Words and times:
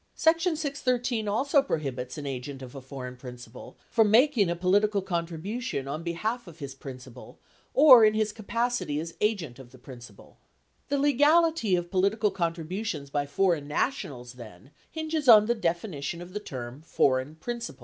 30 0.13 0.13
Section 0.19 0.55
613 0.55 1.27
also 1.27 1.61
prohibits 1.61 2.17
an 2.17 2.25
agent 2.25 2.63
of 2.63 2.73
a 2.73 2.81
foreign 2.81 3.15
principal 3.15 3.77
from 3.91 4.09
making 4.09 4.49
a 4.49 4.55
political 4.55 5.03
contribution 5.03 5.87
on 5.87 6.01
behalf 6.01 6.47
of 6.47 6.57
his 6.57 6.73
prin 6.73 6.97
cipal 6.97 7.35
or 7.75 8.03
in 8.03 8.15
his 8.15 8.31
capacity 8.31 8.99
as 8.99 9.13
agent 9.21 9.59
of 9.59 9.69
the 9.71 9.77
principal. 9.77 10.39
The 10.89 10.97
legality 10.97 11.75
of 11.75 11.91
politi 11.91 12.19
cal 12.19 12.31
contributions 12.31 13.11
by 13.11 13.27
foreign 13.27 13.67
nationals, 13.67 14.33
then, 14.33 14.71
hinges 14.89 15.29
on 15.29 15.45
the 15.45 15.53
definition 15.53 16.19
of 16.19 16.33
the 16.33 16.39
term 16.39 16.81
"foreign 16.81 17.35
principal." 17.35 17.79